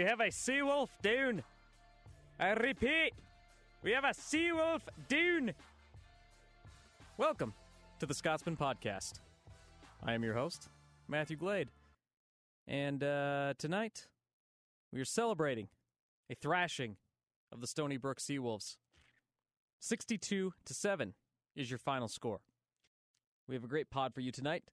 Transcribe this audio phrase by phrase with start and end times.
[0.00, 1.42] We have a seawolf down.
[2.38, 3.12] I repeat,
[3.82, 5.52] we have a seawolf down.
[7.18, 7.52] Welcome
[7.98, 9.20] to the Scotsman Podcast.
[10.02, 10.70] I am your host,
[11.06, 11.68] Matthew Glade.
[12.66, 14.06] And uh, tonight,
[14.90, 15.68] we are celebrating
[16.30, 16.96] a thrashing
[17.52, 18.78] of the Stony Brook Seawolves.
[19.80, 21.12] 62 to 7
[21.54, 22.40] is your final score.
[23.46, 24.64] We have a great pod for you tonight.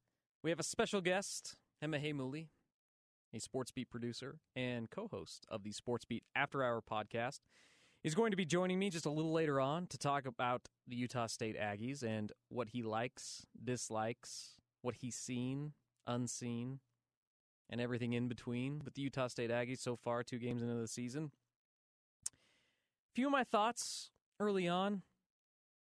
[0.41, 2.47] We have a special guest, Hema Heimuli,
[3.37, 7.39] a sports beat producer and co-host of the Sports Beat After Hour podcast,
[8.03, 10.95] is going to be joining me just a little later on to talk about the
[10.95, 15.73] Utah State Aggies and what he likes, dislikes, what he's seen,
[16.05, 16.79] unseen,
[17.69, 20.87] and everything in between with the Utah State Aggies so far, two games into the
[20.87, 21.31] season.
[22.29, 24.09] A few of my thoughts
[24.39, 25.03] early on.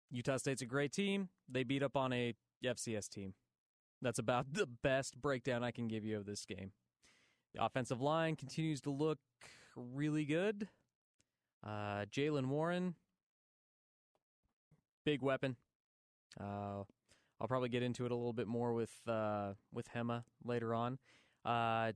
[0.09, 1.29] Utah State's a great team.
[1.49, 2.33] They beat up on a
[2.63, 3.33] FCS team.
[4.01, 6.71] That's about the best breakdown I can give you of this game.
[7.53, 9.19] The offensive line continues to look
[9.75, 10.67] really good.
[11.65, 12.95] Uh, Jaylen Warren,
[15.05, 15.55] big weapon.
[16.39, 16.83] Uh,
[17.39, 20.97] I'll probably get into it a little bit more with uh, with Hema later on.
[21.45, 21.91] Uh,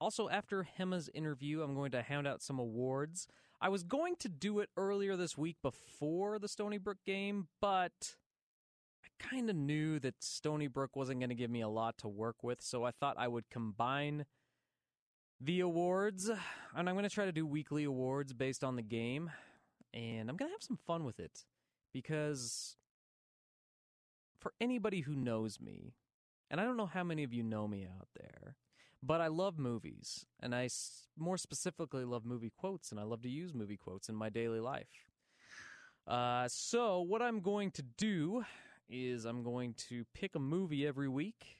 [0.00, 3.26] also, after Hema's interview, I'm going to hound out some awards.
[3.60, 8.16] I was going to do it earlier this week before the Stony Brook game, but
[9.02, 12.08] I kind of knew that Stony Brook wasn't going to give me a lot to
[12.08, 14.26] work with, so I thought I would combine
[15.40, 16.30] the awards.
[16.74, 19.30] And I'm going to try to do weekly awards based on the game.
[19.94, 21.44] And I'm going to have some fun with it
[21.92, 22.76] because
[24.38, 25.94] for anybody who knows me,
[26.50, 28.56] and I don't know how many of you know me out there,
[29.02, 30.26] but I love movies.
[30.40, 30.68] And I
[31.18, 34.60] more specifically love movie quotes, and I love to use movie quotes in my daily
[34.60, 34.86] life.
[36.06, 38.44] Uh, so, what I'm going to do
[38.88, 41.56] is I'm going to pick a movie every week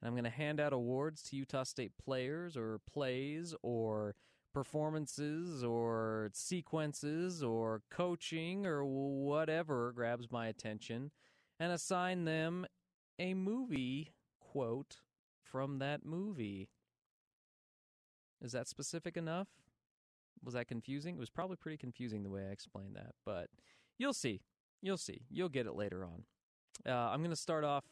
[0.00, 4.14] and I'm going to hand out awards to Utah State players or plays or
[4.52, 11.10] performances or sequences or coaching or whatever grabs my attention
[11.58, 12.66] and assign them
[13.18, 14.96] a movie quote
[15.42, 16.68] from that movie.
[18.42, 19.48] Is that specific enough?
[20.42, 21.16] Was that confusing?
[21.16, 23.48] It was probably pretty confusing the way I explained that, but
[23.98, 24.40] you'll see.
[24.80, 25.20] You'll see.
[25.30, 26.24] You'll get it later on.
[26.90, 27.84] Uh, I'm going to start off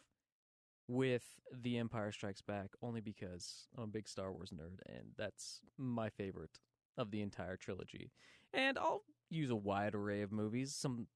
[0.88, 1.24] with
[1.62, 6.08] The Empire Strikes Back only because I'm a big Star Wars nerd and that's my
[6.08, 6.58] favorite
[6.96, 8.10] of the entire trilogy.
[8.52, 11.06] And I'll use a wide array of movies, some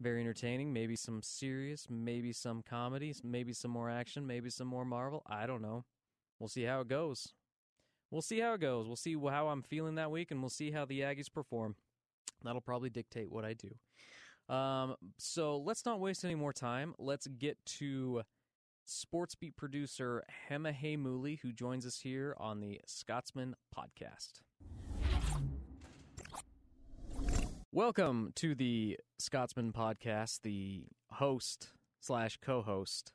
[0.00, 4.84] very entertaining, maybe some serious, maybe some comedies, maybe some more action, maybe some more
[4.84, 5.22] Marvel.
[5.26, 5.84] I don't know.
[6.38, 7.32] We'll see how it goes.
[8.10, 8.86] We'll see how it goes.
[8.86, 11.76] We'll see how I'm feeling that week and we'll see how the Aggies perform.
[12.44, 14.54] That'll probably dictate what I do.
[14.54, 16.94] Um, so let's not waste any more time.
[16.98, 18.22] Let's get to
[18.84, 24.40] sports beat producer Hema Heimuli, who joins us here on the Scotsman podcast.
[27.72, 31.70] Welcome to the Scotsman podcast, the host
[32.00, 33.12] slash co-host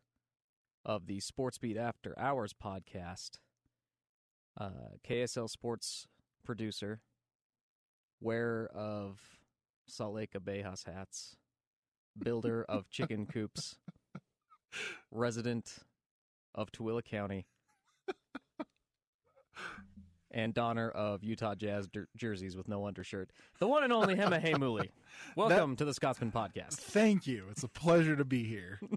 [0.84, 3.38] of the Sports Beat After Hours podcast.
[4.60, 6.08] Uh, KSL sports
[6.44, 7.00] producer,
[8.20, 9.20] wearer of
[9.88, 11.36] Salt Lake Abejas hats,
[12.18, 13.76] builder of chicken coops
[15.12, 15.74] resident
[16.56, 17.46] of Tooele County.
[20.32, 24.40] and donner of Utah Jazz jer- jerseys with no undershirt, the one and only Hema
[24.44, 24.90] Heimuli.
[25.36, 26.74] Welcome to the Scotsman Podcast.
[26.76, 27.46] Thank you.
[27.50, 28.80] It's a pleasure to be here.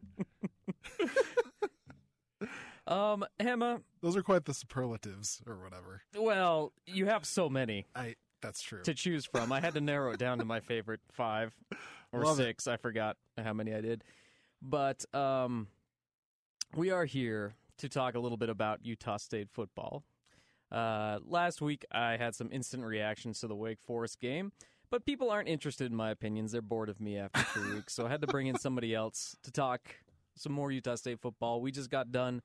[2.85, 6.03] Um, Hema, Those are quite the superlatives or whatever.
[6.19, 8.83] well, you have so many I that's true.
[8.83, 9.53] to choose from.
[9.53, 11.55] I had to narrow it down to my favorite five
[12.13, 12.43] or Love it.
[12.43, 12.67] six.
[12.67, 14.03] I forgot how many I did.
[14.63, 15.67] But um,
[16.77, 20.05] we are here to talk a little bit about Utah State football.
[20.71, 24.53] Uh, last week, I had some instant reactions to the Wake Forest game,
[24.89, 26.53] but people aren't interested in my opinions.
[26.53, 29.37] They're bored of me after two weeks, so I had to bring in somebody else
[29.43, 29.81] to talk
[30.37, 31.61] some more Utah State football.
[31.61, 32.41] We just got done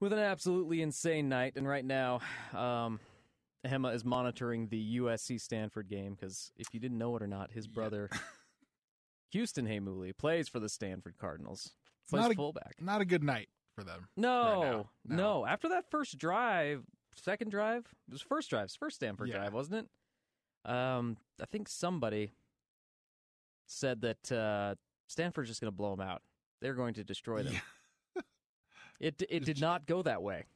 [0.00, 2.20] with an absolutely insane night, and right now,
[2.54, 2.98] um,
[3.66, 7.52] Hema is monitoring the USC Stanford game because if you didn't know it or not,
[7.52, 8.08] his brother
[9.30, 11.72] Houston Heimuli plays for the Stanford Cardinals.
[12.08, 12.76] Plays not a- fullback.
[12.80, 14.08] Not a good night for them.
[14.16, 14.70] No, right
[15.04, 15.46] no, No.
[15.46, 16.84] After that first drive,
[17.16, 19.38] second drive, it was first drive, first Stanford Yeah.
[19.38, 19.86] drive, wasn't
[20.64, 20.70] it?
[20.70, 22.32] Um, I think somebody
[23.66, 24.74] said that uh,
[25.08, 26.22] Stanford's just going to blow them out.
[26.60, 27.54] They're going to destroy them.
[27.54, 27.60] Yeah.
[29.00, 30.46] It it did not go that way.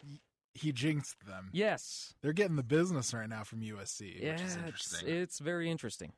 [0.53, 1.49] He jinxed them.
[1.53, 2.13] Yes.
[2.23, 5.09] They're getting the business right now from USC, yeah, which is it's, interesting.
[5.09, 6.13] it's very interesting.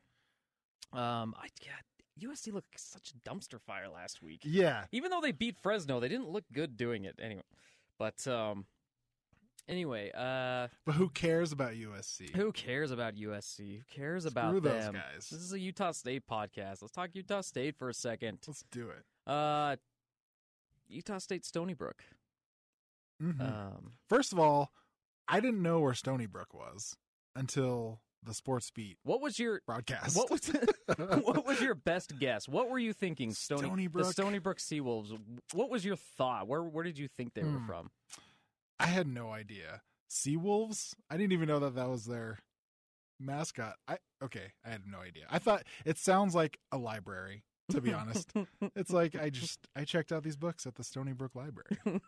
[0.91, 1.73] Um, I yeah,
[2.21, 4.41] USC looked like such a dumpster fire last week.
[4.43, 4.85] yeah.
[4.91, 7.41] Even though they beat Fresno, they didn't look good doing it anyway.
[7.99, 8.65] But um,
[9.67, 12.35] anyway, uh, But who cares about USC?
[12.35, 13.77] who cares about USC?
[13.79, 14.93] Who cares about Screw those them?
[14.93, 15.27] guys.
[15.29, 16.81] This is a Utah State podcast.
[16.81, 18.39] Let's talk Utah State for a second.
[18.47, 19.03] Let's do it.
[19.29, 19.75] Uh,
[20.87, 22.03] Utah State Stony Brook.
[23.21, 23.41] Mm-hmm.
[23.41, 24.71] Um, First of all,
[25.27, 26.95] I didn't know where Stony Brook was
[27.35, 30.15] until the Sports Beat what was your broadcast.
[30.17, 30.47] what was
[30.97, 32.47] what was your best guess?
[32.47, 33.31] What were you thinking?
[33.31, 35.17] Stony, Stony the Stony Brook Seawolves.
[35.53, 36.47] What was your thought?
[36.47, 37.67] Where where did you think they were Hmm.
[37.67, 37.91] from?
[38.79, 39.81] I had no idea.
[40.09, 40.93] Seawolves?
[41.09, 42.39] I didn't even know that that was their
[43.19, 43.75] mascot.
[43.87, 45.25] I okay, I had no idea.
[45.29, 48.31] I thought it sounds like a library, to be honest.
[48.75, 51.77] It's like I just I checked out these books at the Stony Brook Library.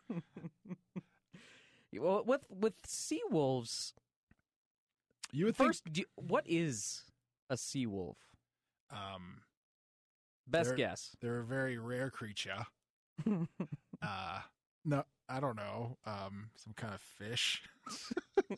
[1.97, 3.93] well, with with Seawolves,
[5.31, 7.03] You would think do what is
[7.49, 8.15] a seawolf?
[8.91, 9.41] um
[10.49, 11.15] Best They're- guess.
[11.21, 12.65] they're a very rare creature.
[14.01, 14.39] Uh
[14.85, 15.97] no, I don't know.
[16.05, 17.63] Um some kind of fish.
[18.49, 18.55] I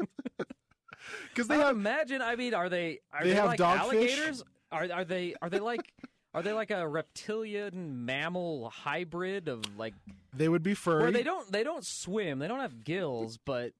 [1.35, 2.21] they would have imagine.
[2.21, 4.43] I mean, are they are They they, have like alligators?
[4.71, 5.93] Are are they are they like
[6.33, 9.93] are they like a reptilian mammal hybrid of like
[10.33, 11.03] they would be furry.
[11.03, 13.71] where they don't they don't swim, they don't have gills, but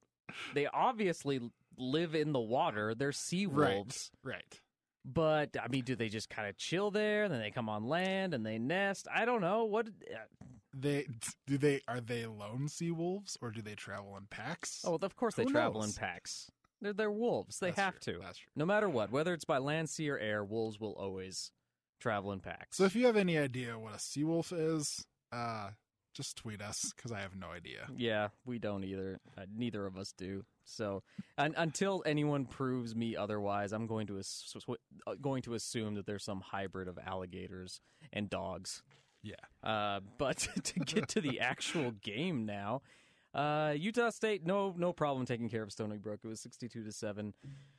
[0.53, 1.41] they obviously
[1.79, 2.93] live in the water.
[2.93, 4.11] They're sea wolves.
[4.23, 4.35] right.
[4.35, 4.59] Right.
[5.05, 7.23] But I mean, do they just kind of chill there?
[7.23, 9.07] And Then they come on land and they nest.
[9.13, 9.87] I don't know what.
[9.87, 10.17] uh,
[10.77, 11.07] They
[11.47, 14.81] do they are they lone sea wolves or do they travel in packs?
[14.85, 16.51] Oh, of course they Who travel in packs.
[16.81, 17.59] They're they're wolves.
[17.59, 18.13] They That's have true.
[18.15, 18.19] to.
[18.19, 18.51] That's true.
[18.55, 21.51] No matter what, whether it's by land, sea, or air, wolves will always
[21.99, 22.77] travel in packs.
[22.77, 25.69] So if you have any idea what a sea wolf is, uh
[26.13, 27.87] just tweet us cuz I have no idea.
[27.95, 29.19] yeah, we don't either.
[29.37, 30.43] Uh, neither of us do.
[30.65, 31.03] So
[31.37, 34.55] un- until anyone proves me otherwise, I'm going to ass-
[35.07, 37.81] uh, going to assume that there's some hybrid of alligators
[38.13, 38.83] and dogs.
[39.21, 39.35] Yeah.
[39.63, 42.81] Uh, but to get to the actual game now,
[43.33, 46.21] uh, Utah State no no problem taking care of Stony Brook.
[46.23, 47.33] It was 62 to seven.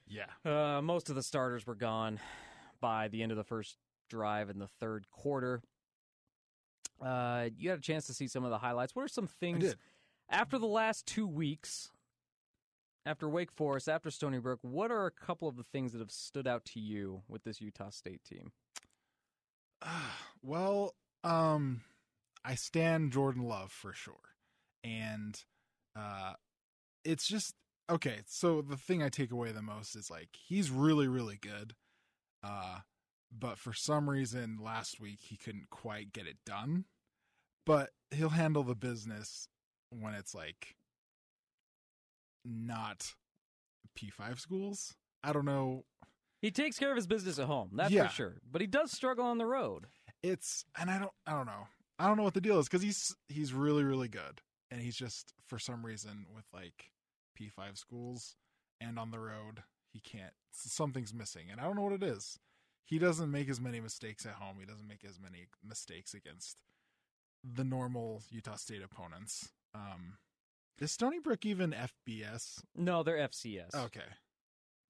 [0.08, 0.26] Yeah.
[0.44, 2.18] Uh, most of the starters were gone
[2.80, 3.76] by the end of the first
[4.08, 5.62] drive in the third quarter.
[7.00, 8.94] Uh, you had a chance to see some of the highlights.
[8.94, 9.74] What are some things
[10.30, 11.90] after the last two weeks,
[13.06, 14.58] after Wake Forest, after Stony Brook?
[14.62, 17.60] What are a couple of the things that have stood out to you with this
[17.60, 18.52] Utah State team?
[20.42, 21.82] well, um
[22.44, 24.14] I stand Jordan Love for sure.
[24.84, 25.42] And
[25.96, 26.34] uh
[27.04, 27.54] it's just
[27.90, 31.74] okay, so the thing I take away the most is like he's really really good.
[32.42, 32.80] Uh
[33.36, 36.84] but for some reason last week he couldn't quite get it done.
[37.66, 39.48] But he'll handle the business
[39.90, 40.74] when it's like
[42.44, 43.14] not
[43.98, 44.94] P5 schools.
[45.22, 45.84] I don't know
[46.40, 48.08] He takes care of his business at home, that's Yeah.
[48.08, 48.40] for sure.
[48.50, 49.86] But he does struggle on the road.
[50.22, 51.66] it's and I don't I don't know.
[51.98, 54.96] I don't know what the deal is because he's he's really really good and he's
[54.96, 56.92] just for some reason with like
[57.38, 58.36] P5 schools
[58.80, 62.38] and on the road he can't something's missing and I don't know what it is.
[62.90, 64.56] He doesn't make as many mistakes at home.
[64.58, 66.56] He doesn't make as many mistakes against
[67.44, 69.48] the normal Utah State opponents.
[69.74, 70.18] Um
[70.80, 72.62] is Stony Brook even FBS?
[72.74, 73.74] No, they're FCS.
[73.74, 74.00] Okay.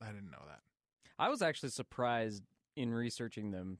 [0.00, 0.60] I didn't know that.
[1.18, 2.42] I was actually surprised
[2.76, 3.78] in researching them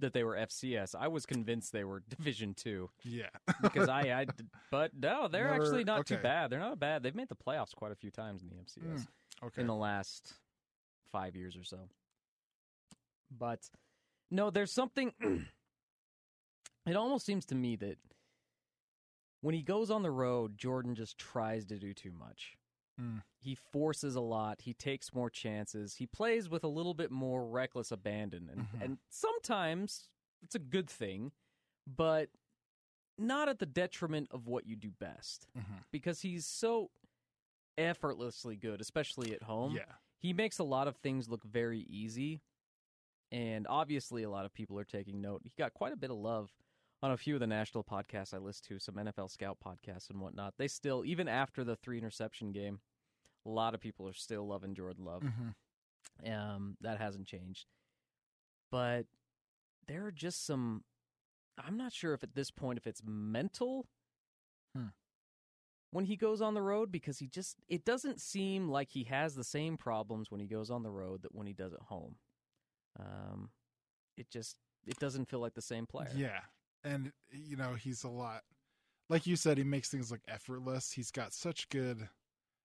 [0.00, 0.94] that they were FCS.
[0.98, 3.28] I was convinced they were Division Two Yeah.
[3.62, 4.26] because I, I,
[4.72, 6.50] but no, they're Never- actually not too bad.
[6.50, 7.02] They're not bad.
[7.04, 9.60] They've made the playoffs quite a few times in the FCS Mm, okay.
[9.60, 10.32] in the last
[11.12, 11.78] five years or so.
[13.38, 13.70] But
[14.30, 15.12] no, there's something.
[16.86, 17.98] it almost seems to me that
[19.40, 22.56] when he goes on the road, Jordan just tries to do too much.
[23.00, 23.22] Mm.
[23.40, 24.60] He forces a lot.
[24.62, 25.96] He takes more chances.
[25.96, 28.82] He plays with a little bit more reckless abandon, and Mhm.
[28.84, 30.08] and sometimes
[30.42, 31.32] it's a good thing,
[31.86, 32.30] but
[33.18, 35.46] not at the detriment of what you do best.
[35.56, 35.84] Mhm.
[35.90, 36.90] Because he's so
[37.78, 39.94] effortlessly good, especially at home Yeah.
[40.18, 42.42] he makes a lot of things look very easy
[43.32, 45.40] and obviously a lot of people are taking note.
[45.42, 46.52] He got quite a bit of love
[47.02, 50.20] on a few of the national podcasts i listen to some nfl scout podcasts and
[50.20, 50.54] whatnot.
[50.56, 52.78] They still even after the three interception game
[53.44, 55.22] a lot of people are still loving jordan love.
[55.24, 55.54] Mhm.
[56.30, 57.66] um, that hasn't changed.
[58.70, 59.06] But
[59.88, 60.84] there are just some
[61.58, 63.88] i'm not sure if at this point if it's mental
[64.76, 64.86] Hmm.
[65.90, 69.34] when he goes on the road because he just it doesn't seem like he has
[69.34, 72.16] the same problems when he goes on the road that when he does at home
[72.98, 73.50] um
[74.16, 74.56] it just
[74.86, 76.40] it doesn't feel like the same player Yeah.
[76.84, 78.42] And you know, he's a lot
[79.08, 80.92] like you said, he makes things look effortless.
[80.92, 82.08] He's got such good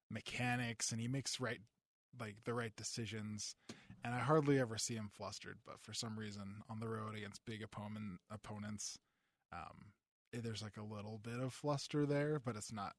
[0.09, 1.59] mechanics and he makes right
[2.19, 3.55] like the right decisions.
[4.03, 7.45] And I hardly ever see him flustered, but for some reason on the road against
[7.45, 8.97] big opponent opponents,
[9.51, 9.91] um
[10.33, 12.93] eh, there's like a little bit of fluster there, but it's not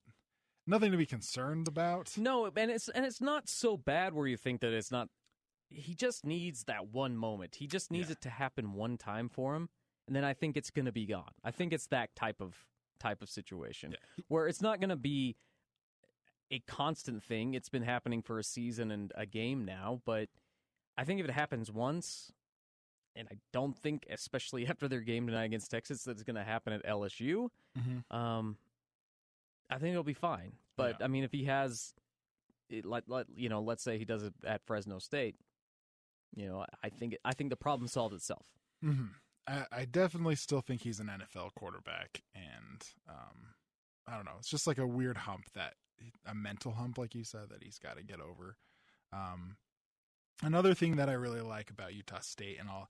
[0.67, 2.17] nothing to be concerned about.
[2.17, 5.09] no and it's and it's not so bad where you think that it's not
[5.71, 8.13] he just needs that one moment he just needs Yeah.
[8.13, 9.69] it to happen one time for him
[10.07, 12.57] and then i think it's going to be gone i think it's that type of
[12.99, 14.25] type of situation Yeah.
[14.29, 15.37] where it's not going to be
[16.51, 20.29] a constant thing it's been happening for a season and a game now but
[20.97, 22.33] i think if it happens once
[23.15, 26.45] and i don't think especially after their game tonight against texas that it's going to
[26.45, 27.49] happen at lsu
[27.79, 28.11] Mhm.
[28.15, 28.57] um,
[29.71, 30.53] I think it'll be fine.
[30.77, 31.05] But Yeah.
[31.05, 31.93] I mean, if he has,
[32.71, 35.37] it, let, let you know, let's say he does it at Fresno State,
[36.35, 38.47] you know, I think I think the problem solved itself.
[38.83, 39.07] hmm
[39.47, 43.55] I, I definitely still think he's an NFL quarterback, and um,
[44.07, 44.37] I don't know.
[44.39, 45.75] It's just like a weird hump that
[46.27, 48.57] a mental hump, like you said, that he's got to get over.
[49.13, 49.57] Um,
[50.43, 52.89] another thing that I really like about Utah State and all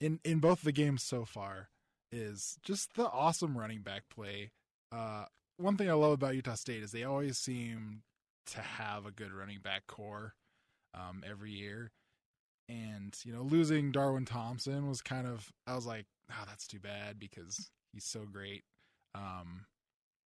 [0.00, 1.68] in in both the games so far
[2.12, 4.50] is just the awesome running back play.
[4.90, 5.26] Uh,
[5.58, 8.02] one thing I love about Utah State is they always seem
[8.46, 10.34] to have a good running back core
[10.94, 11.92] um, every year.
[12.70, 16.78] And, you know, losing Darwin Thompson was kind of, I was like, oh, that's too
[16.78, 18.62] bad because he's so great.
[19.14, 19.66] Um,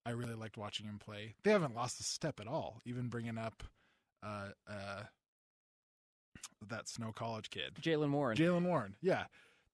[0.05, 1.33] I really liked watching him play.
[1.43, 3.63] They haven't lost a step at all, even bringing up
[4.23, 5.03] uh, uh,
[6.69, 8.37] that Snow College kid, Jaylen Warren.
[8.37, 8.95] Jaylen Warren.
[9.01, 9.23] Yeah.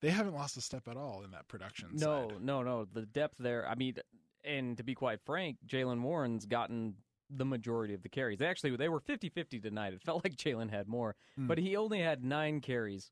[0.02, 1.90] They haven't lost a step at all in that production.
[1.94, 2.42] no, side.
[2.42, 2.86] no, no.
[2.86, 3.68] The depth there.
[3.68, 3.96] I mean,
[4.44, 6.96] and to be quite frank, Jaylen Warren's gotten
[7.30, 8.40] the majority of the carries.
[8.40, 9.94] They actually they were 50-50 tonight.
[9.94, 11.48] It felt like Jaylen had more, Hmm.
[11.48, 13.12] but he only had nine carries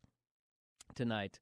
[0.96, 1.39] tonight.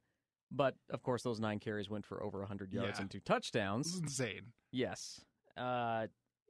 [0.52, 3.02] But of course, those nine carries went for over 100 yards Yeah.
[3.02, 3.98] and two touchdowns.
[4.00, 4.54] Insane.
[4.72, 5.24] Yes.
[5.58, 6.08] Uh,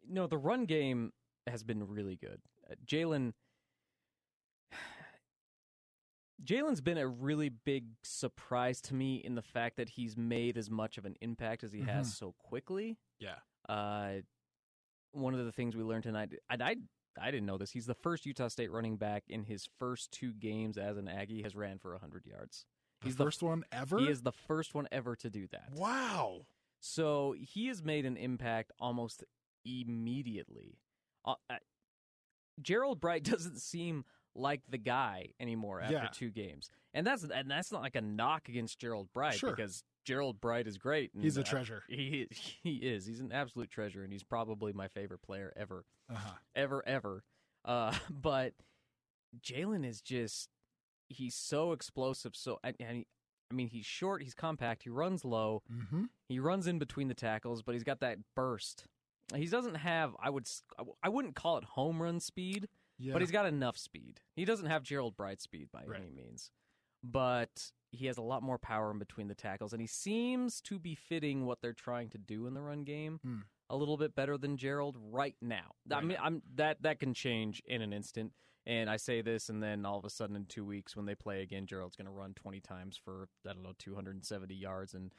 [0.08, 1.12] no, the run game
[1.48, 2.42] has been really good.
[2.70, 3.34] Uh, Jaylen.
[6.44, 10.70] Jaylen's been a really big surprise to me in the fact that he's made as
[10.70, 12.12] much of an impact as he has Mhm.
[12.18, 12.98] so quickly.
[13.20, 13.40] Yeah.
[13.68, 14.22] Uh,
[15.12, 16.76] one of the things we learned tonight, and I
[17.20, 17.72] I didn't know this.
[17.72, 21.42] He's the first Utah State running back in his first two games as an Aggie
[21.42, 22.66] has ran for hundred yards.
[23.04, 23.98] He's the first one ever?
[24.00, 25.70] He is the first one ever to do that.
[25.74, 26.42] Wow.
[26.82, 29.24] So he has made an impact almost
[29.66, 30.78] immediately.
[31.26, 31.56] Uh, uh,
[32.62, 36.08] Gerold Bright doesn't seem like the guy anymore after Yeah.
[36.14, 39.52] two games, and that's and that's not like a knock against Gerold Bright Sure.
[39.56, 41.14] because Gerold Bright is great.
[41.14, 41.84] and, He's a uh, treasure.
[41.88, 42.28] he
[42.64, 43.06] he is.
[43.06, 46.34] He's an absolute treasure, and he's probably my favorite player ever, Uh-huh.
[46.56, 47.24] ever, ever.
[47.66, 48.54] Uh, but
[49.42, 50.50] Jaylen is just
[51.10, 52.36] he's so explosive.
[52.36, 53.08] So and, and he,
[53.52, 55.64] I mean, he's short, he's compact, he runs low.
[55.72, 56.04] Mm-hmm.
[56.28, 58.86] He runs in between the tackles, but he's got that burst.
[59.36, 60.48] He doesn't have I would
[61.04, 63.14] I wouldn't call it home run speed, Yeah.
[63.14, 64.22] but he's got enough speed.
[64.36, 66.00] He doesn't have Gerold Bright speed by Right.
[66.02, 66.50] any means.
[67.04, 70.78] But he has a lot more power in between the tackles and he seems to
[70.78, 73.38] be fitting what they're trying to do in the run game Hmm.
[73.70, 75.72] a little bit better than Gerold right now.
[75.92, 76.18] I mean.
[76.22, 78.34] I'm that that can change in an instant.
[78.68, 81.16] And I say this, and then all of a sudden, in two weeks, when they
[81.16, 84.94] play again, Gerold's going to run 20 times for, I don't know, 270 yards.
[84.94, 85.12] And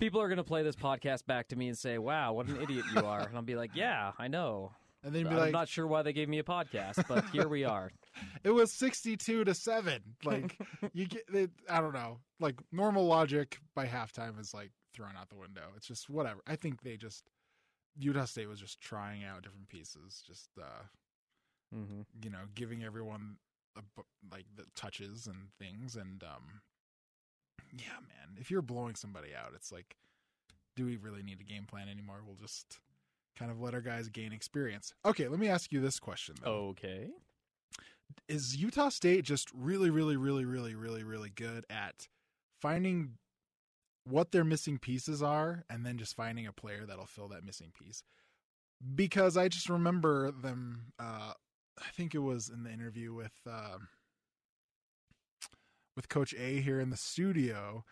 [0.00, 2.60] people are going to play this podcast back to me and say, wow, what an
[2.60, 3.20] idiot you are.
[3.20, 4.72] And I'll be like, yeah, I know.
[5.02, 7.24] And then you'd be I'm like, not sure why they gave me a podcast, but
[7.32, 7.90] here we are.
[8.44, 10.58] it was 62 to 7 like
[10.92, 12.18] you get it, i don't know.
[12.40, 15.68] Like normal logic by halftime is like thrown out the window.
[15.76, 16.40] It's just whatever.
[16.46, 17.24] I think they just
[17.98, 20.82] utah state was just trying out different pieces just uh
[21.72, 23.36] hmm you know giving everyone
[23.74, 25.96] a, bu- like the touches and things.
[25.96, 26.60] And um
[27.72, 29.96] yeah man if you're blowing somebody out it's like
[30.76, 32.20] do we really need a game plan anymore?
[32.24, 32.78] We'll just
[33.38, 36.68] kind of let our guys gain experience okay let me ask you this question though
[36.70, 37.08] Okay.
[38.28, 42.08] is Utah State just really, really, really, really, really, really good at
[42.60, 43.18] finding
[44.04, 47.72] what their missing pieces are and then just finding a player that'll fill that missing
[47.76, 48.02] piece?
[48.94, 50.92] Because I just remember them.
[50.98, 51.32] Uh,
[51.78, 53.78] I think it was in the interview with uh,
[55.96, 57.84] with Coach A here in the studio.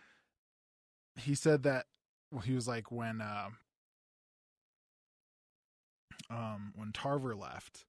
[1.19, 1.85] He said that
[2.31, 3.49] well, he was like when uh,
[6.29, 7.85] um, when Tarver left,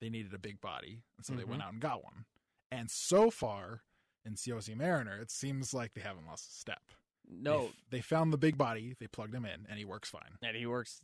[0.00, 1.64] they needed a big body, and so they went Mhm.
[1.66, 2.24] out and got one.
[2.70, 3.82] And so far
[4.24, 6.92] in Siaosi Mariner, it seems like they haven't lost a step.
[7.28, 10.38] No, They, they found the big body, they plugged him in, and he works fine.
[10.42, 11.00] and he works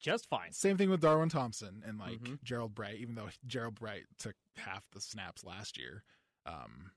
[0.00, 0.52] just fine.
[0.52, 2.38] Same thing with Darwin Thompson and like Mhm.
[2.44, 6.04] Gerold Bright, even though Gerold Bright took half the snaps last year.
[6.46, 6.92] Um,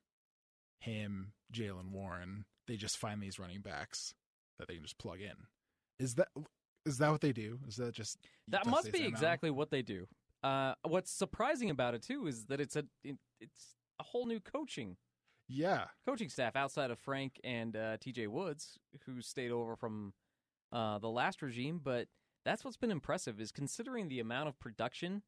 [0.80, 4.14] him, Jalen Warren, they just find these running backs
[4.58, 5.48] that they can just plug in.
[6.00, 6.30] Is that
[6.86, 7.60] is that what they do?
[7.68, 10.08] Is that just That must be exactly what they do.
[10.44, 14.40] Uh, what's surprising about it too is that it's a it, it's a whole new
[14.40, 14.98] coaching
[15.48, 18.28] Yeah, coaching staff outside of Frank and uh, T.J.
[18.28, 20.14] Woods, who stayed over from
[20.72, 21.80] uh, the last regime.
[21.84, 22.08] But
[22.44, 25.22] that's what's been impressive is considering the amount of production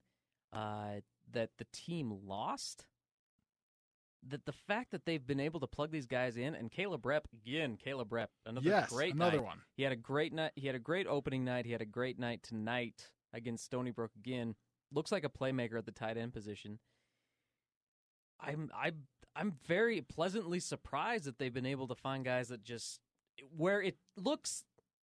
[0.51, 2.86] uh, that the team lost.
[4.29, 7.23] That the fact that they've been able to plug these guys in, and Caleb Repp
[7.33, 9.45] again, Caleb Repp, another yes, great another night.
[9.45, 9.57] one.
[9.75, 10.51] He had a great night.
[10.55, 11.65] He had a great opening night.
[11.65, 14.55] He had a great night tonight against Stony Brook again.
[14.93, 16.79] Looks like a playmaker at the tight end position.
[18.39, 18.91] I'm I
[19.35, 22.99] I'm very pleasantly surprised that they've been able to find guys that just
[23.55, 24.63] where it looks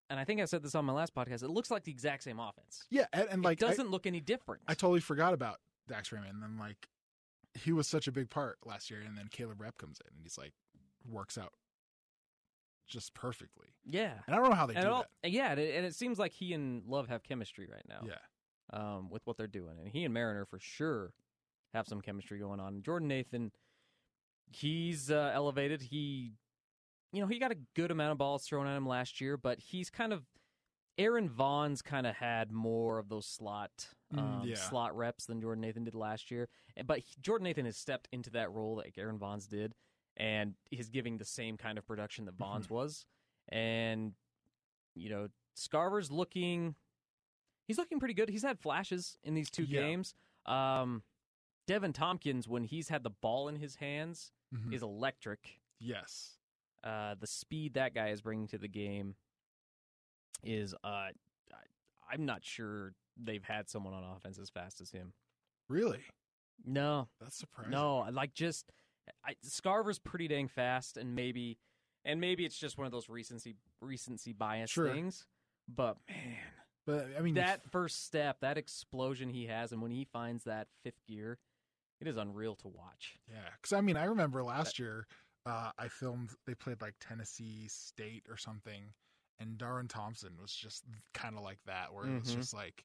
[0.09, 2.23] and I think I said this on my last podcast, it looks like the exact
[2.23, 2.83] same offense.
[2.89, 4.63] Yeah, and, and like it doesn't look any different.
[4.67, 6.33] I totally forgot about Dax Raymond.
[6.33, 6.88] And then like
[7.53, 10.22] he was such a big part last year, and then Caleb Repp comes in and
[10.24, 10.53] he's like
[11.10, 11.53] works out
[12.88, 13.67] just perfectly.
[13.86, 14.13] yeah.
[14.26, 15.30] And I don't know how they And do all- that.
[15.32, 18.02] yeah, and it, and it seems like he and Love have chemistry right now.
[18.04, 18.17] Yeah,
[18.73, 19.78] um, with what they're doing.
[19.80, 21.13] And he and Mariner for sure
[21.73, 22.82] have some chemistry going on.
[22.82, 23.52] Jordan Nathan,
[24.52, 25.82] he's uh, elevated.
[25.84, 26.34] He,
[27.13, 29.60] you know, he got a good amount of balls thrown at him last year, but
[29.60, 30.23] he's kind of
[31.00, 34.56] Aaren Vaughns kind of had more of those slot um, yeah.
[34.56, 36.48] slot reps than Jordan Nathan did last year.
[36.86, 39.76] But he- Jordan Nathan has stepped into that role like Aaren Vaughns did,
[40.17, 42.74] and he's giving the same kind of production that Vaughns Mm-hmm.
[42.74, 43.06] was.
[43.50, 44.13] And
[44.95, 46.76] you know, Scarver's looking
[47.67, 48.30] he's looking pretty good.
[48.30, 49.82] He's had flashes in these two Yeah.
[49.82, 50.15] games.
[50.48, 51.04] Um,
[51.67, 54.74] Deven Thompkins, when he's had the ball in his hands, Mhm.
[54.74, 55.62] is electric.
[55.78, 56.39] yes,
[56.84, 59.15] Uh, the speed that guy is bringing to the game
[60.43, 61.12] is, uh, I,
[62.12, 65.13] I'm not sure they've had someone on offense as fast as him.
[65.69, 66.03] really,
[66.65, 67.71] No, that's surprising.
[67.71, 68.71] no, like just
[69.25, 71.58] I, Scarver's pretty dang fast, and maybe,
[72.05, 74.88] and maybe it's just one of those recency recency bias Sure.
[74.93, 75.25] things.
[75.67, 76.38] But man,
[76.86, 80.67] but I mean that first step, that explosion he has, and when he finds that
[80.84, 81.38] fifth gear,
[82.01, 83.17] it is unreal to watch.
[83.29, 85.08] Yeah, because I mean, I remember last year,
[85.45, 86.32] uh, I filmed.
[86.45, 88.93] They played like Tennessee State or something,
[89.39, 92.36] and Darwin Thompson was just kind of like that, where it was Mhm.
[92.38, 92.84] just like,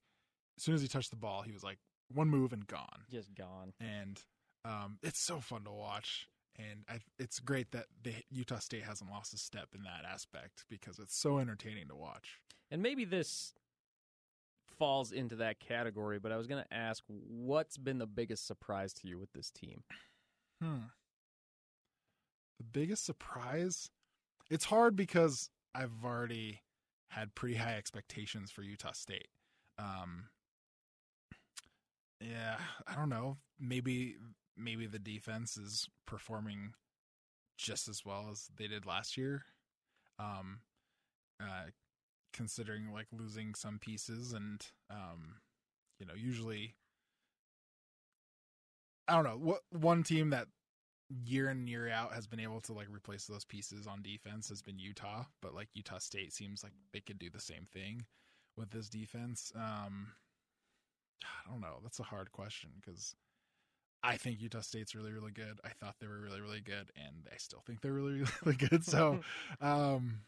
[0.56, 1.78] as soon as he touched the ball, he was like
[2.12, 3.04] one move and gone.
[3.10, 3.72] Just gone.
[3.80, 4.20] And
[4.64, 9.10] um, it's so fun to watch, and I, it's great that the Utah State hasn't
[9.10, 12.38] lost a step in that aspect because it's so entertaining to watch.
[12.70, 13.52] And maybe this
[14.78, 18.92] falls into that category, but I was going to ask what's been the biggest surprise
[18.94, 19.82] to you with this team?
[20.62, 20.86] Hmm.
[22.58, 23.90] The biggest surprise?
[24.50, 26.62] It's hard because I've already
[27.08, 29.28] had pretty high expectations for Utah State.
[29.78, 30.28] Um
[32.24, 32.56] Yeah,
[32.86, 33.38] I don't know.
[33.60, 34.16] Maybe
[34.56, 36.74] maybe the defense is performing
[37.58, 39.44] just as well as they did last year.
[40.18, 40.60] Um
[41.40, 41.70] uh
[42.32, 45.36] considering like losing some pieces and um
[46.00, 46.76] you know, usually
[49.08, 49.36] I don't know.
[49.36, 50.48] What one team that
[51.24, 54.62] year in year out has been able to like replace those pieces on defense has
[54.62, 58.06] been Utah, but like Utah State seems like they could do the same thing
[58.56, 59.52] with this defense.
[59.56, 60.12] Um
[61.22, 61.78] I don't know.
[61.82, 63.14] That's a hard question because
[64.02, 65.60] I think Utah State's really really good.
[65.64, 68.84] I thought they were really really good and I still think they're really really good.
[68.84, 69.20] So,
[69.60, 70.20] um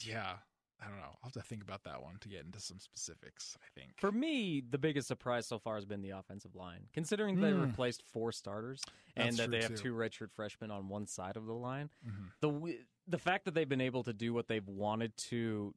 [0.00, 0.34] yeah.
[0.82, 1.04] I don't know.
[1.22, 3.56] I'll have to think about that one to get into some specifics.
[3.62, 7.40] I think For me, the biggest surprise so far has been the offensive line, considering
[7.40, 7.62] they Mm.
[7.68, 8.82] replaced four starters
[9.16, 9.82] and that they have too.
[9.82, 11.90] two redshirt freshmen on one side of the line.
[12.06, 12.32] Mhm.
[12.40, 15.74] The the fact that they've been able to do what they've wanted to,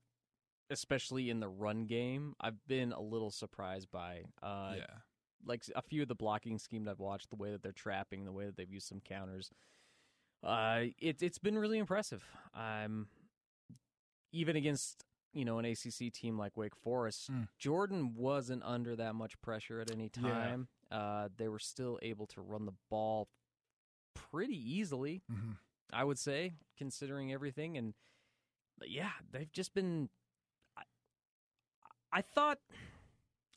[0.69, 4.23] especially in the run game, I've been a little surprised by.
[4.41, 4.85] Uh, yeah,
[5.45, 8.31] like a few of the blocking schemes I've watched, the way that they're trapping, the
[8.31, 9.51] way that they've used some counters.
[10.43, 12.23] Uh, it, it's been really impressive.
[12.53, 13.07] Um,
[14.31, 15.03] even against
[15.33, 17.47] you know an ACC team like Wake Forest, Mm.
[17.57, 20.21] Jordan wasn't under that much pressure at any Yeah.
[20.33, 20.67] time.
[20.91, 23.27] Uh, they were still able to run the ball
[24.13, 25.53] pretty easily, hmm
[25.93, 27.77] I would say, considering everything.
[27.77, 27.93] And
[28.85, 30.09] yeah, they've just been.
[32.11, 32.59] I, thought.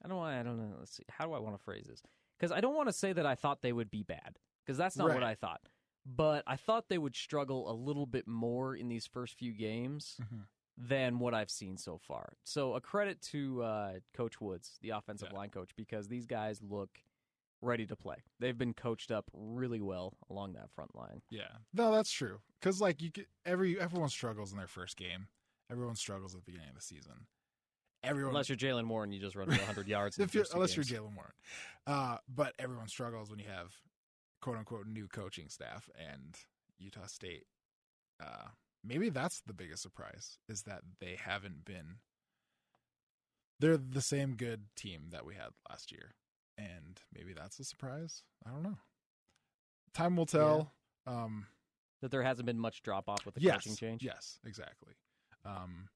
[0.04, 0.16] I don't.
[0.18, 0.76] want- I don't know.
[0.78, 1.04] Let's see.
[1.08, 2.02] How do I want to phrase this?
[2.38, 4.38] Because I don't want to say that I thought they would be bad.
[4.64, 5.60] Because that's not what I thought.
[6.06, 10.16] But I thought they would struggle a little bit more in these first few games
[10.22, 10.46] Mhm.
[10.78, 12.32] than what I've seen so far.
[12.44, 15.38] So a credit to uh, Coach Woods, the offensive Yeah.
[15.38, 17.02] line coach, because these guys look
[17.60, 18.16] ready to play.
[18.38, 21.20] They've been coached up really well along that front line.
[21.28, 21.58] yeah.
[21.74, 22.40] No, that's true.
[22.58, 25.28] Because like you, get, every everyone struggles in their first game.
[25.70, 27.26] Everyone struggles at the beginning of the season.
[28.02, 30.18] Everyone, Unless you're Jaylen Warren, you just run for 100 yards.
[30.18, 30.90] if you're, unless games.
[30.90, 31.32] you're Jaylen Warren.
[31.86, 33.72] Uh, but everyone struggles when you have
[34.40, 36.36] quote unquote new coaching staff and
[36.78, 37.44] Utah State.
[38.22, 38.48] Uh,
[38.82, 41.96] maybe that's the biggest surprise is that they haven't been.
[43.58, 46.14] They're the same good team that we had last year,
[46.56, 48.22] and maybe that's a surprise.
[48.46, 48.78] I don't know.
[49.92, 50.72] Time will tell.
[51.06, 51.46] Um,
[52.00, 54.02] that there hasn't been much drop off with the yes, coaching change.
[54.02, 54.94] yes, exactly.
[55.44, 55.88] Um,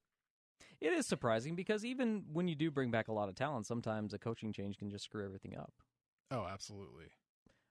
[0.85, 4.13] It is surprising because even when you do bring back a lot of talent, sometimes
[4.13, 5.73] a coaching change can just screw everything up.
[6.31, 7.07] oh, absolutely.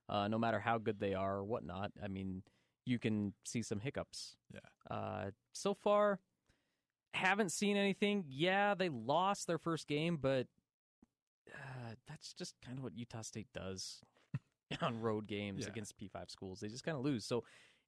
[0.10, 2.42] Uh, no matter how good they are or whatnot, I mean,
[2.86, 4.36] you can see some hiccups.
[4.54, 4.60] Yeah.
[4.96, 6.20] Uh, so far,
[7.14, 8.26] haven't seen anything.
[8.28, 10.48] Yeah, they lost their first game, but
[11.54, 14.02] uh, that's just kind of what Utah State does
[14.82, 15.70] on road games Yeah.
[15.70, 16.60] against P5 schools.
[16.60, 17.26] They just kind of lose.
[17.26, 17.44] So,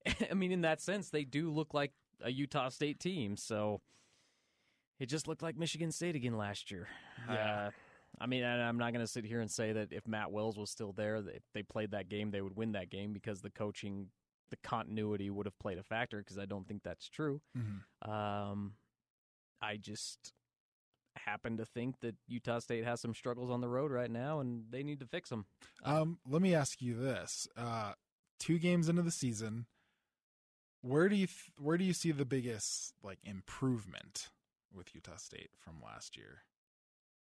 [0.29, 3.35] I mean, in that sense, they do look like a Utah State team.
[3.35, 3.81] So
[4.99, 6.87] it just looked like Michigan State again last year.
[7.29, 7.67] Yeah.
[7.67, 7.71] Uh,
[8.21, 10.57] I mean, and I'm not going to sit here and say that if Matt Wells
[10.57, 13.41] was still there, that if they played that game, they would win that game because
[13.41, 14.07] the coaching,
[14.51, 17.41] the continuity would have played a factor because I don't think that's true.
[17.57, 18.09] Mhm.
[18.09, 18.75] Um,
[19.61, 20.31] I just
[21.17, 24.65] happen to think that Utah State has some struggles on the road right now, and
[24.69, 25.45] they need to fix them.
[25.83, 27.93] Um, let me ask you this: uh,
[28.39, 29.65] two games into the season,
[30.81, 34.29] where do you th- where do you see the biggest like improvement
[34.75, 36.43] with Utah State from last year?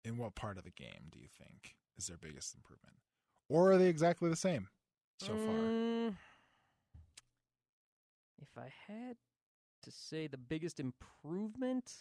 [0.05, 2.97] In what part of the game do you think is their biggest improvement,
[3.49, 4.69] or are they exactly the same
[5.21, 5.55] so far?
[5.55, 6.15] Mm,
[8.41, 9.17] if I had
[9.83, 11.93] to say the biggest improvement,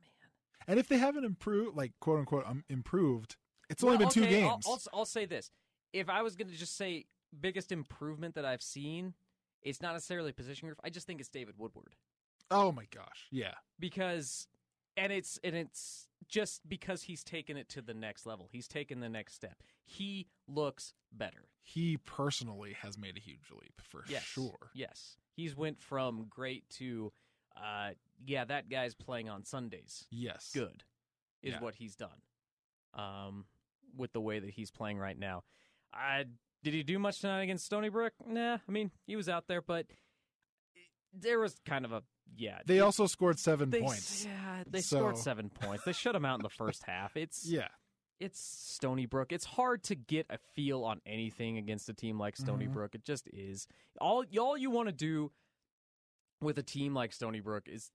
[0.00, 0.30] man,
[0.66, 3.36] And if they haven't improved, like quote unquote, um, improved,
[3.68, 4.66] it's only Well, been two okay, I'll- games.
[4.66, 5.50] I'll, I'll, say this:
[5.92, 7.06] if I was going to just say
[7.38, 9.14] biggest improvement that I've seen,
[9.62, 10.80] it's not necessarily position group.
[10.82, 11.94] I just think it's David Woodward.
[12.50, 14.46] Oh my gosh, yeah, because
[14.96, 18.48] and it's and it's just because he's taken it to the next level.
[18.50, 19.62] He's taken the next step.
[19.84, 21.48] He looks better.
[21.62, 24.22] he personally has made a huge leap for Yes.
[24.24, 24.70] sure.
[24.74, 25.16] Yes.
[25.34, 27.12] He's went from great to
[27.56, 27.90] uh
[28.24, 30.06] yeah, that guy's playing on Sundays.
[30.10, 30.84] Yes, Good
[31.42, 31.60] is Yeah.
[31.60, 32.20] what he's done.
[32.94, 33.46] Um
[33.96, 35.42] with the way that he's playing right now.
[35.92, 36.24] I
[36.62, 38.12] did he do much tonight against Stony Brook?
[38.26, 39.86] Nah, I mean, he was out there, but
[41.12, 42.02] there was kind of a
[42.36, 42.58] yeah.
[42.66, 44.24] They it- also scored seven they, points.
[44.24, 45.84] Yeah, they scored seven points.
[45.84, 47.16] They shut them out in the first half.
[47.16, 47.68] It's Yeah,
[48.20, 49.32] it's Stony Brook.
[49.32, 52.72] It's hard to get a feel on anything against a team like Stony Mhm.
[52.72, 52.94] Brook.
[52.94, 53.68] It just is.
[54.00, 55.30] All all you want to do
[56.40, 57.90] with a team like Stony Brook is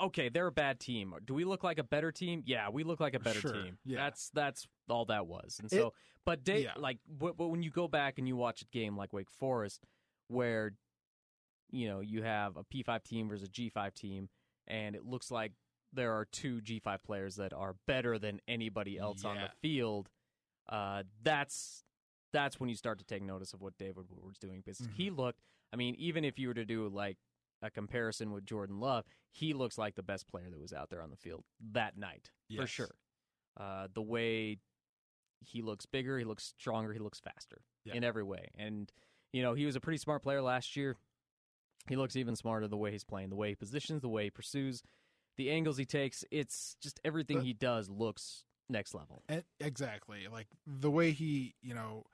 [0.00, 1.12] okay, they're a bad team.
[1.26, 2.42] Do we look like a better team?
[2.46, 3.78] Yeah, we look like a better Sure, team.
[3.84, 3.98] yeah.
[3.98, 5.58] That's that's all that was.
[5.60, 5.92] And It- so,
[6.24, 6.72] but they yeah.
[6.76, 9.84] like but, but when you go back and you watch a game like Wake Forest
[10.28, 10.72] where
[11.72, 14.28] you know, you have a P5 team versus a G5 team
[14.66, 15.52] and it looks like
[15.92, 20.08] there are two G5 players that are better than anybody else on the field.
[20.68, 21.84] Uh, that's
[22.32, 24.92] that's when you start to take notice of what David Woodward's doing because Mhm.
[24.94, 25.40] he looked.
[25.72, 27.18] I mean, even if you were to do like
[27.60, 31.02] a comparison with Jordan Love, he looks like the best player that was out there
[31.02, 32.94] on the field that night for sure.
[33.56, 34.58] Uh, the way
[35.40, 37.94] he looks bigger, he looks stronger, he looks faster Yeah.
[37.94, 38.92] in every way, and
[39.32, 40.96] you know he was a pretty smart player last year.
[41.88, 44.30] He looks even smarter the way he's playing, the way he positions, the way he
[44.30, 44.82] pursues,
[45.36, 46.24] the angles he takes.
[46.30, 49.24] It's just everything But- he does looks next level.
[49.58, 50.28] Exactly.
[50.28, 52.04] Like the way he, you know,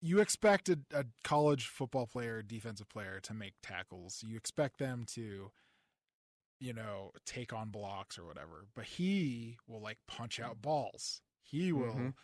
[0.00, 4.22] you expect a, a college football player, defensive player to make tackles.
[4.26, 5.50] You expect them to
[6.58, 11.20] you know, take on blocks or whatever, but he will like punch out balls.
[11.42, 12.14] He will Mhm.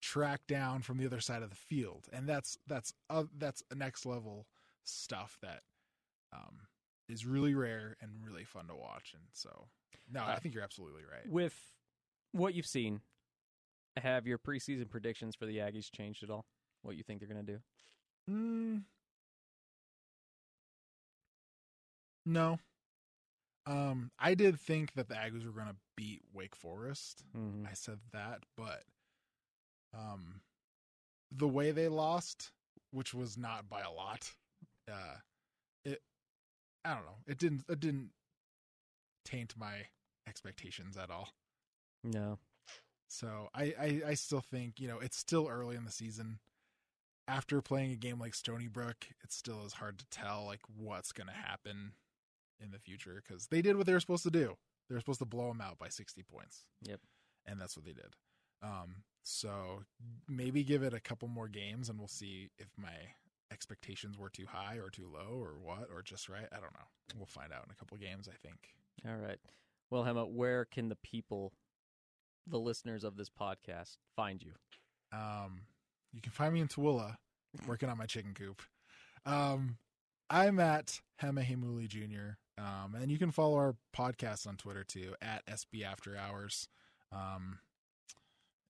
[0.00, 4.06] track down from the other side of the field, and that's that's uh, that's next
[4.06, 4.46] level
[4.82, 5.62] stuff that
[6.32, 6.66] um,
[7.08, 9.12] is really rare and really fun to watch.
[9.14, 9.68] And so,
[10.10, 11.28] no, I Uh, think you're absolutely right.
[11.28, 11.58] With
[12.32, 13.02] what you've seen,
[13.96, 16.46] have your preseason predictions for the Aggies changed at all?
[16.82, 17.62] What you think they're going to do?
[18.30, 18.84] Mm,
[22.26, 22.58] no.
[23.66, 27.24] Um, I did think that the Aggies were going to beat Wake Forest.
[27.36, 27.66] Mm-hmm.
[27.66, 28.82] I said that, but
[29.94, 30.40] um,
[31.30, 32.50] the way they lost,
[32.90, 34.30] which was not by a lot,
[34.90, 35.16] uh,
[36.84, 37.18] I don't know.
[37.26, 38.10] It didn't it didn't
[39.24, 39.86] taint my
[40.26, 41.28] expectations at all.
[42.04, 42.38] No.
[43.08, 46.38] So I, I, I still think, you know, it's still early in the season.
[47.28, 51.12] After playing a game like Stony Brook, it still is hard to tell like what's
[51.12, 51.92] going to happen
[52.62, 54.56] in the future because they did what they were supposed to do.
[54.88, 56.64] They were supposed to blow them out by 60 points.
[56.82, 57.00] Yep.
[57.46, 58.16] And that's what they did.
[58.62, 59.82] Um, so
[60.28, 62.90] maybe give it a couple more games and we'll see if my
[63.52, 66.48] expectations were too high or too low or what or just right.
[66.50, 67.16] I don't know.
[67.16, 68.74] We'll find out in a couple games, I think.
[69.06, 69.38] All right.
[69.90, 71.52] Well, Hema, where can the people,
[72.46, 74.52] the listeners of this podcast, find you?
[75.12, 75.62] Um,
[76.12, 77.16] you can find me in Tooele
[77.66, 78.62] working on my chicken coop.
[79.26, 79.76] Um,
[80.30, 82.38] I'm at Hema Heimuli Jr.
[82.58, 86.68] Um, and you can follow our podcast on Twitter too at SB After Hours.
[87.12, 87.58] Um,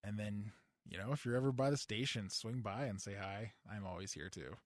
[0.04, 0.52] and then
[0.88, 3.52] you know if you're ever by the station, swing by and say hi.
[3.70, 4.56] I'm always here too.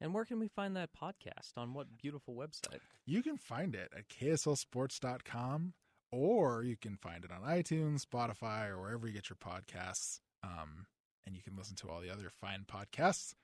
[0.00, 1.56] And where can we find that podcast?
[1.56, 2.80] On what beautiful website?
[3.06, 5.72] You can find it at kslsports.com
[6.10, 10.20] or you can find it on iTunes, Spotify, or wherever you get your podcasts.
[10.42, 10.86] Um,
[11.26, 13.34] and you can listen to all the other fine podcasts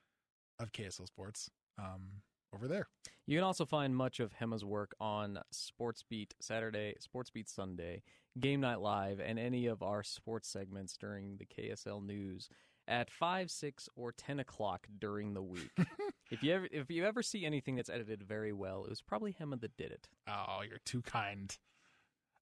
[0.60, 2.22] of KSL Sports um,
[2.54, 2.86] over there.
[3.26, 8.02] You can also find much of Hema's work on Sports Beat Saturday, Sports Beat Sunday,
[8.38, 12.48] Game Night Live, and any of our sports segments during the KSL News
[12.90, 15.70] at five, six, or ten o'clock during the week.
[16.31, 19.35] if you ever if you ever see anything that's edited very well, it was probably
[19.40, 20.09] Hema that did it.
[20.29, 21.57] Oh, you're too kind.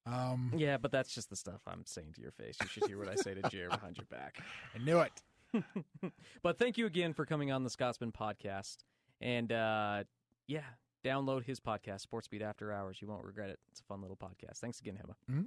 [0.07, 2.57] Um, Yeah, but that's just the stuff I'm saying to your face.
[2.63, 4.39] You should hear what I say to Jer behind your back.
[4.75, 5.23] I knew it.
[6.43, 8.79] but thank you again for coming on the Scotsman podcast.
[9.21, 10.05] And uh,
[10.47, 10.63] yeah,
[11.05, 12.99] download his podcast, Sports Beat After Hours.
[13.03, 13.59] You won't regret it.
[13.71, 14.59] It's a fun little podcast.
[14.61, 15.15] Thanks again, Hema.
[15.35, 15.47] Mhm.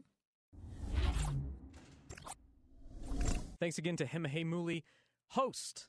[3.62, 4.82] Thanks again to Hema Heimuli,
[5.30, 5.88] host,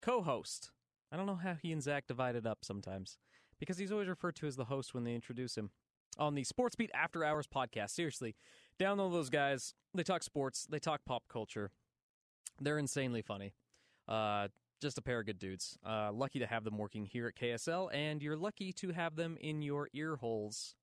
[0.00, 0.70] co host.
[1.12, 3.18] I don't know how he and Zach divided up sometimes
[3.58, 5.68] because he's always referred to as the host when they introduce him
[6.16, 7.90] on the Sports Beat After Hours podcast.
[7.90, 8.36] Seriously,
[8.78, 9.74] download those guys.
[9.92, 11.72] They talk sports, they talk pop culture.
[12.58, 13.52] They're insanely funny.
[14.08, 14.48] Uh,
[14.80, 15.76] just a pair of good dudes.
[15.86, 19.36] Uh, lucky to have them working here at KSL, and you're lucky to have them
[19.42, 20.74] in your ear holes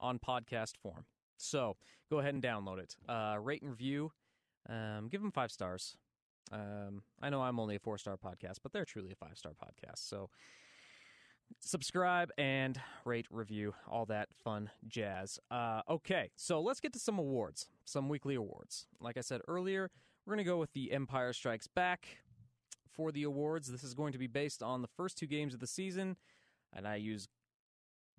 [0.00, 1.04] on podcast form.
[1.36, 1.76] So
[2.08, 2.96] go ahead and download it.
[3.06, 4.12] Uh, rate and review.
[4.68, 5.96] Um, give them five stars.
[6.50, 9.52] Um, I know I'm only a four star podcast, but they're truly a five star
[9.52, 10.08] podcast.
[10.08, 10.30] So
[11.60, 15.38] subscribe and rate, review, all that fun jazz.
[15.50, 18.86] Uh, okay, so let's get to some awards, some weekly awards.
[19.00, 19.90] Like I said earlier,
[20.26, 22.18] we're going to go with the Empire Strikes Back
[22.92, 23.68] for the awards.
[23.68, 26.16] This is going to be based on the first two games of the season,
[26.72, 27.28] and I use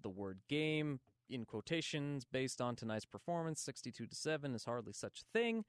[0.01, 3.61] the word game in quotations based on tonight's performance.
[3.61, 5.65] 62 to 7 is hardly such a thing.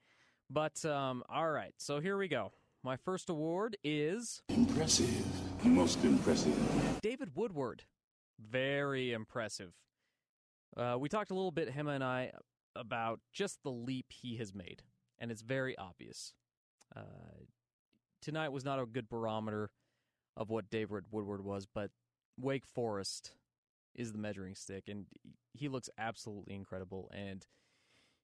[0.51, 2.51] But um, all right, so here we go.
[2.83, 5.25] My first award is Impressive.
[5.63, 6.99] Most impressive.
[7.01, 7.83] David Woodward.
[8.39, 9.71] Very impressive.
[10.75, 12.31] Uh, we talked a little bit, Hema and I,
[12.75, 14.81] about just the leap he has made,
[15.19, 16.33] and it's very obvious.
[16.95, 17.45] Uh,
[18.21, 19.69] tonight was not a good barometer
[20.35, 21.91] of what David Woodward was, but
[22.37, 23.35] Wake Forest
[23.93, 25.05] is the measuring stick, and
[25.53, 27.09] he looks absolutely incredible.
[27.13, 27.45] And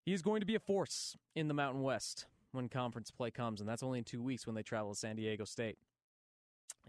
[0.07, 3.69] he's going to be a force in the Mountain West when conference play comes, and
[3.69, 5.77] that's only in two weeks when they travel to San Diego State.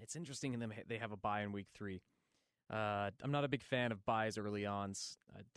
[0.00, 2.00] It's interesting in them they have a bye in week three.
[2.72, 4.92] Uh, I'm not a big fan of byes early on.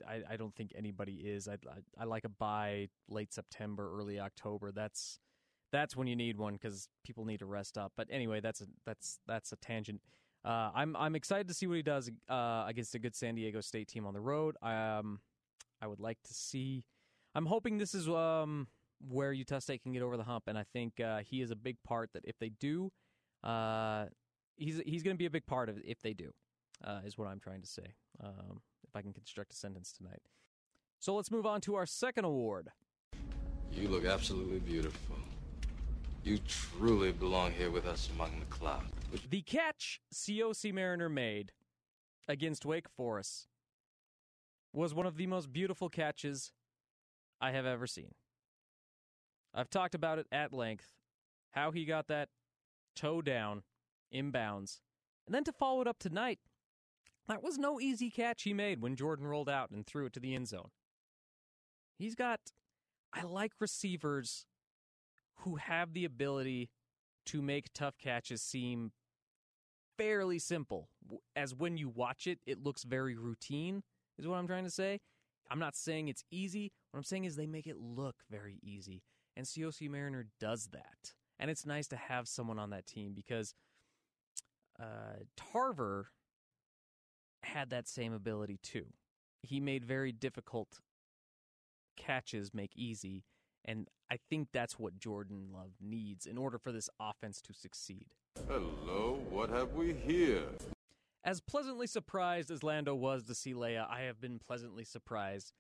[0.08, 1.48] I, I don't think anybody is.
[1.48, 4.72] I, I, I like a bye late September, early October.
[4.72, 5.20] That's
[5.72, 7.92] that's when you need one because people need to rest up.
[7.96, 10.02] But anyway, that's a that's that's a tangent.
[10.44, 13.62] Uh, I'm I'm excited to see what he does uh, against a good San Diego
[13.62, 14.56] State team on the road.
[14.64, 15.20] Um,
[15.80, 16.86] I would like to see.
[17.34, 18.68] I'm hoping this is um,
[19.10, 21.56] where Utah State can get over the hump, and I think uh, he is a
[21.56, 22.12] big part.
[22.14, 22.92] That if they do,
[23.44, 24.06] uh,
[24.58, 26.32] he's he's going to be a big part of it if they do.
[26.84, 27.94] Uh, is what I'm trying to say.
[28.24, 30.22] Um, if I can construct a sentence tonight.
[31.00, 32.70] So let's move on to our second award.
[33.74, 35.16] You look absolutely beautiful.
[36.24, 38.86] You truly belong here with us among the clouds.
[39.30, 41.54] The catch Siaosi Mariner made
[42.28, 43.48] against Wake Forest
[44.74, 46.52] was one of the most beautiful catches
[47.42, 48.14] I have ever seen.
[49.54, 50.94] I've talked about it at length,
[51.52, 52.30] how he got that
[52.96, 53.64] toe down,
[54.14, 54.80] inbounds,
[55.26, 56.40] and then to follow it up tonight.
[57.28, 60.20] That was no easy catch he made when Jordan rolled out and threw it to
[60.20, 60.70] the end zone.
[61.98, 62.40] He's got,
[63.14, 64.46] I like receivers
[65.40, 66.70] who have the ability
[67.28, 68.92] to make tough catches seem
[69.98, 70.90] fairly simple.
[71.36, 73.84] As when you watch it, it looks very routine,
[74.18, 75.00] is what I'm trying to say.
[75.52, 76.72] I'm not saying it's easy.
[76.92, 79.04] What I'm saying is they make it look very easy.
[79.36, 81.14] And Siaosi Mariner does that.
[81.40, 83.54] And it's nice to have someone on that team because
[84.80, 86.08] uh, Tarver
[87.44, 88.86] had that same ability too.
[89.42, 90.80] He made very difficult
[91.98, 93.26] catches make easy.
[93.66, 98.08] And I think that's what Jordan Love needs in order for this offense to succeed.
[98.48, 100.46] Hello, what have we here?
[101.24, 105.54] As pleasantly surprised as Lando was to see Leia, I have been pleasantly surprised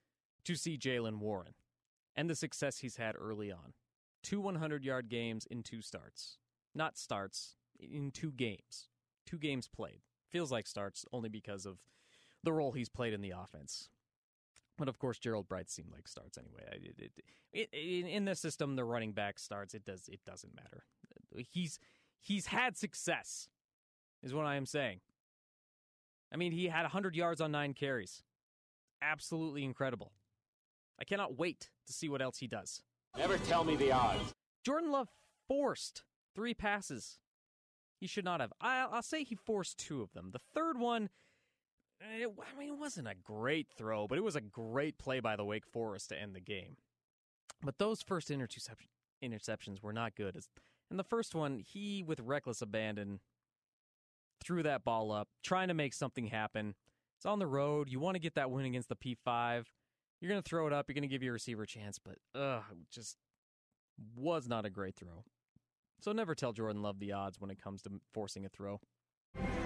[0.45, 1.53] to see Jaylen Warren
[2.15, 3.73] and the success he's had early on.
[4.23, 6.37] Two 100 yard games in two starts.
[6.73, 8.87] Not starts, in two games.
[9.25, 10.01] Two games played.
[10.29, 11.79] Feels like starts only because of
[12.43, 13.89] the role he's played in the offense.
[14.77, 16.63] But of course, Gerold Bright seemed like starts anyway.
[16.71, 17.11] It,
[17.53, 19.73] it, it, in the system, the running back starts.
[19.73, 20.07] It does.
[20.07, 20.85] It doesn't matter.
[21.35, 21.77] He's
[22.19, 23.49] he's had success,
[24.23, 25.01] is what I am saying.
[26.33, 28.23] I mean, he had 100 yards on nine carries.
[29.01, 30.11] Absolutely incredible.
[30.99, 32.81] I cannot wait to see what else he does.
[33.17, 34.33] Never tell me the odds.
[34.63, 35.09] Jordan Love
[35.47, 36.03] forced
[36.35, 37.17] three passes.
[37.99, 38.53] He should not have.
[38.61, 40.29] I, will say he forced two of them.
[40.31, 41.09] The third one,
[41.99, 45.35] it, I mean, it wasn't a great throw, but it was a great play by
[45.35, 46.77] the Wake Forest to end the game.
[47.63, 48.89] But those first interception,
[49.23, 50.35] interceptions were not good.
[50.89, 53.19] And the first one, he, with reckless abandon,
[54.43, 56.75] threw that ball up, trying to make something happen.
[57.17, 57.89] It's on the road.
[57.89, 59.65] You want to get that win against the P5.
[60.19, 60.85] You're going to throw it up.
[60.87, 63.17] You're going to give your receiver a chance, but ugh, just
[64.15, 65.23] was not a great throw.
[65.99, 68.79] So never tell Jordan Love the odds when it comes to forcing a throw.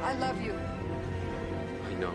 [0.01, 0.53] I love you.
[0.53, 2.13] I know.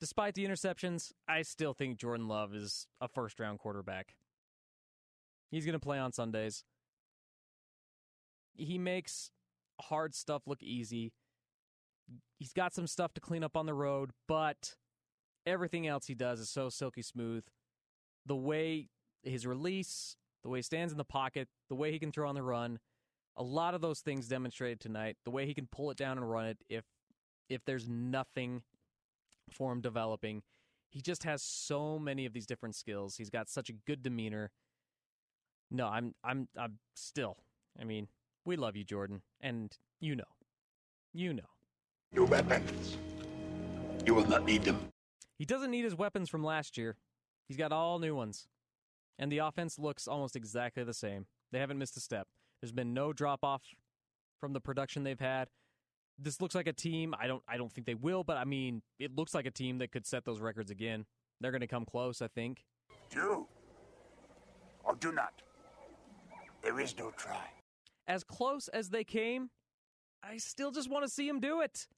[0.00, 4.14] Despite the interceptions, I still think Jordan Love is a first round quarterback.
[5.50, 6.64] He's going to play on Sundays.
[8.54, 9.30] He makes
[9.80, 11.12] hard stuff look easy.
[12.38, 14.74] He's got some stuff to clean up on the road, but
[15.46, 17.44] Everything else he does is so silky smooth.
[18.24, 18.88] The way
[19.22, 22.34] his release, the way he stands in the pocket, the way he can throw on
[22.34, 22.78] the run,
[23.36, 25.16] a lot of those things demonstrated tonight.
[25.24, 26.84] The way he can pull it down and run it if
[27.50, 28.62] if there's nothing
[29.50, 30.42] for him developing.
[30.90, 33.16] He just has so many of these different skills.
[33.16, 34.50] He's got such a good demeanor.
[35.70, 37.36] No, I'm I'm I'm still.
[37.78, 38.08] I mean,
[38.46, 40.24] we love you, Jordan, and you know.
[41.12, 41.53] You know.
[42.14, 42.96] Your weapons.
[44.06, 44.78] You will not need them.
[45.36, 46.96] He doesn't need his weapons from last year.
[47.48, 48.46] He's got all new ones.
[49.18, 51.26] And the offense looks almost exactly the same.
[51.50, 52.28] They haven't missed a step.
[52.60, 53.62] There's been no drop off
[54.40, 55.48] from the production they've had.
[56.18, 57.14] This looks like a team.
[57.18, 59.78] I don't I don't think they will, but I mean, it looks like a team
[59.78, 61.06] that could set those records again.
[61.40, 62.64] They're going to come close, I think.
[63.10, 63.46] Do
[64.84, 65.42] or do not.
[66.62, 67.50] There is no try.
[68.06, 69.50] As close as they came,
[70.22, 71.88] I still just want to see him do it.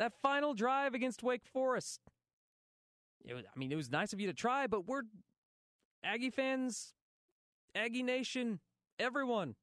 [0.00, 2.00] That final drive against Wake Forest.
[3.30, 5.02] Was, I mean, it was nice of you to try, but we're
[6.02, 6.94] Aggie fans,
[7.74, 8.60] Aggie Nation,
[8.98, 9.56] everyone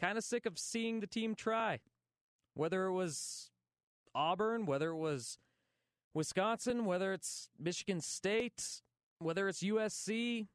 [0.00, 1.80] kind of sick of seeing the team try.
[2.54, 3.50] Whether it was
[4.14, 5.36] Auburn, whether it was
[6.14, 8.80] Wisconsin, whether it's Michigan State,
[9.18, 10.46] whether it's USC,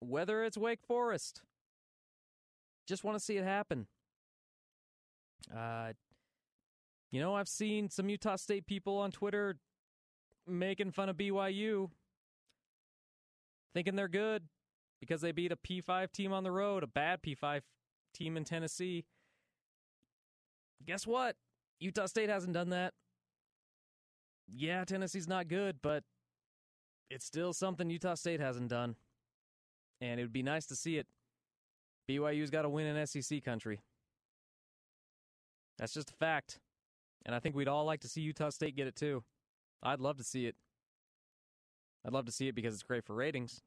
[0.00, 1.40] whether it's Wake Forest.
[2.86, 3.86] Just want to see it happen.
[5.50, 5.92] Uh,
[7.16, 9.56] you know, I've seen some Utah State people on Twitter
[10.46, 11.88] making fun of BYU,
[13.72, 14.42] thinking they're good
[15.00, 17.62] because they beat a P5 team on the road, a bad P5
[18.12, 19.06] team in Tennessee.
[20.84, 21.36] Guess what?
[21.80, 22.92] Utah State hasn't done that.
[24.46, 26.04] Yeah, Tennessee's not good, but
[27.08, 28.94] it's still something Utah State hasn't done.
[30.02, 31.06] And it would be nice to see it.
[32.10, 33.80] BYU's got to win in SEC country.
[35.78, 36.60] That's just a fact.
[37.26, 39.24] And I think we'd all like to see Utah State get it too.
[39.82, 40.54] I'd love to see it.
[42.06, 43.62] I'd love to see it because it's great for ratings.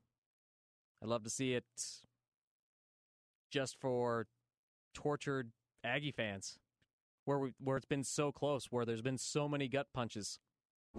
[1.03, 1.65] I'd love to see it
[3.51, 4.27] just for
[4.93, 5.51] tortured
[5.83, 6.57] Aggie fans,
[7.25, 10.39] where we, where it's been so close, where there's been so many gut punches.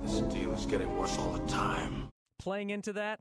[0.03, 2.09] This deal is getting worse all the time.
[2.39, 3.21] Playing into that,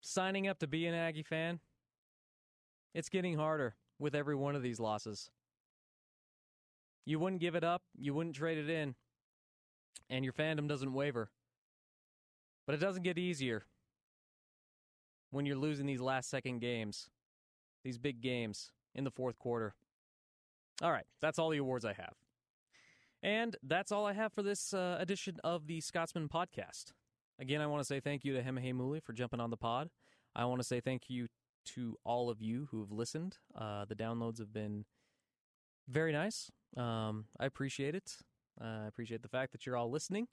[0.00, 1.60] signing up to be an Aggie fan,
[2.94, 5.30] it's getting harder with every one of these losses.
[7.08, 8.94] You wouldn't give it up, you wouldn't trade it in,
[10.10, 11.30] and your fandom doesn't waver.
[12.66, 13.64] But it doesn't get easier
[15.30, 17.08] when you're losing these last second games,
[17.82, 19.74] these big games in the fourth quarter.
[20.82, 22.12] All right, that's all the awards I have.
[23.22, 26.92] And that's all I have for this uh, edition of the Scotsman podcast.
[27.40, 29.88] Again, I want to say thank you to Hema Heimuli for jumping on the pod.
[30.36, 31.28] I want to say thank you
[31.74, 33.38] to all of you who have listened.
[33.58, 34.84] Uh, the downloads have been
[35.88, 36.50] very nice.
[36.76, 38.16] Um, I appreciate it.
[38.60, 40.28] I appreciate the fact that you're all listening.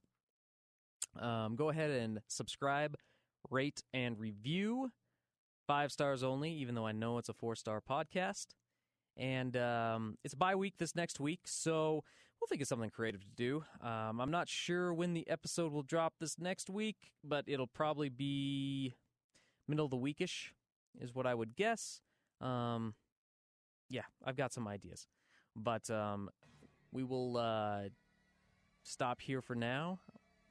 [1.19, 2.95] Um, go ahead and subscribe,
[3.49, 4.91] rate, and review.
[5.67, 8.47] Five stars only, even though I know it's a four star podcast.
[9.17, 12.03] And um, it's bye week this next week, so
[12.39, 13.63] we'll think of something creative to do.
[13.81, 18.09] Um, I'm not sure when the episode will drop this next week, but it'll probably
[18.09, 18.93] be
[19.67, 20.49] middle of the weekish,
[20.99, 22.01] is what I would guess.
[22.41, 22.93] Um,
[23.89, 25.07] yeah, I've got some ideas,
[25.55, 26.29] but um,
[26.91, 27.83] we will uh,
[28.83, 29.99] stop here for now.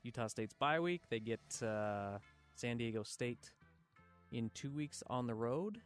[0.02, 1.02] Utah State's bye week.
[1.08, 2.18] They get uh,
[2.54, 3.50] San Diego State
[4.32, 5.80] in two weeks on the road,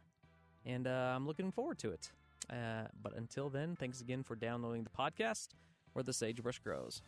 [0.65, 2.11] and uh, I'm looking forward to it.
[2.49, 5.49] Uh, but until then, thanks again for downloading the podcast
[5.93, 7.01] where the sagebrush grows.